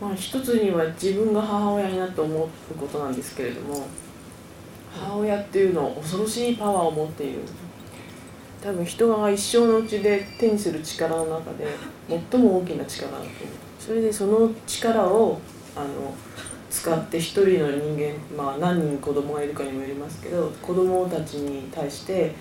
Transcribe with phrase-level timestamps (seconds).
[0.00, 3.86] まあ、一つには自分が母親になって思うことなんですけれども
[4.92, 7.40] 母親っていうのは恐ろしいパワーを持っている。
[8.62, 11.66] 多分人が一生のうちで手にする力の中で
[12.30, 13.32] 最も大きな力だと思う。
[13.78, 15.38] それでその力を
[15.76, 16.14] あの
[16.70, 22.34] 使って一人の人間まあ何人子供がいるかにもよりますけど子供たちに対して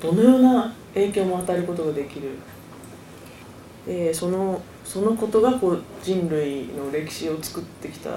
[0.00, 2.30] どのような影響も与えることができる。
[3.86, 8.14] でそのそのことがこう人類の歴史を作ってきたん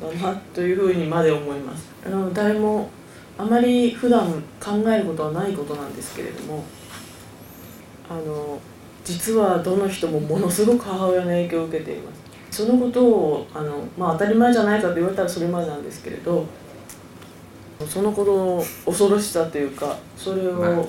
[0.00, 1.88] だなというふうにまで思います。
[2.04, 2.90] あの誰も
[3.38, 6.64] あまり普段考えることはないことなんですけれども
[8.08, 8.58] あの
[9.04, 12.26] 実はどの人もものすごく母親の影響を受けています。
[12.50, 16.46] そのことをあの、まあ、当たり前じゃないかと言われたらそれまでなんですけれど
[17.86, 20.88] そのことの恐ろしさというかそれを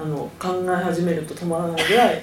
[0.00, 2.22] あの考え始めると止まらないぐらい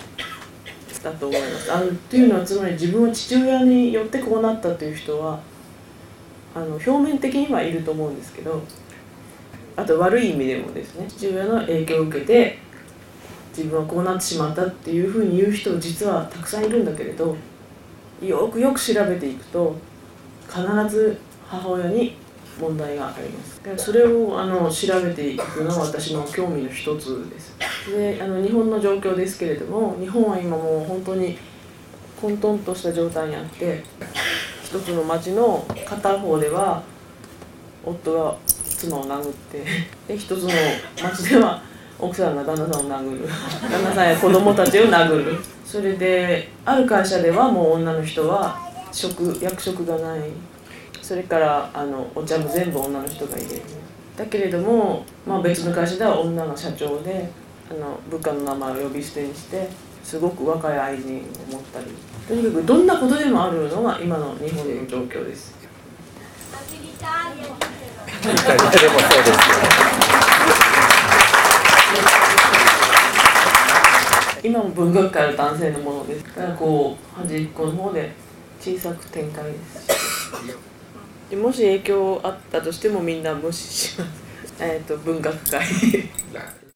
[1.12, 1.72] だと思います。
[1.72, 5.40] あのっていうのはつまり自分は父親によってこうなったという人は
[6.56, 8.62] あの表面的にはいると思うんですけど
[9.76, 12.58] あと悪い意味でもですね父親の影響を受けて
[13.56, 17.36] 自分はこうなってしまったっていうふうに言う人実はたくさんいるんだけれど
[18.22, 19.76] よくよく調べていくと
[20.48, 22.16] 必ず母親に
[22.60, 27.56] 問題がありますそれをあの調べていくのは私の興味の一つです
[27.92, 31.38] であの日本の状況ですけれども日本は今もう本当に
[32.20, 33.84] 混沌とした状態にあって
[34.64, 36.84] 一つの町の片方では
[37.86, 39.64] 夫が妻を殴って
[40.08, 40.50] で一つの
[41.02, 41.62] 町では
[42.00, 43.28] 奥さんが旦那さんを殴る。
[43.28, 45.38] 旦那さんや子供たちを殴る。
[45.66, 48.60] それである会社ではもう女の人は
[48.92, 50.30] 職役職がない。
[51.02, 53.62] それからあのお茶も全部女の人が入れる。
[54.16, 57.30] だけれども、まあ、別の会社では女が社長で
[57.70, 59.70] あの部下の名前を呼び捨てにして
[60.04, 61.86] すごく若い愛人を持ったり
[62.28, 65.56] とにかくどんなことでもあるのが今の日本の状況です。
[68.22, 69.38] でもそうですよ。
[74.44, 76.24] 今も文学界は男性のものです。
[76.26, 78.12] からこう端っこの方で
[78.62, 79.88] 小さく展開です
[81.30, 84.12] でもし影響あったとしてもみんな無視します。
[84.64, 85.66] えっと文学界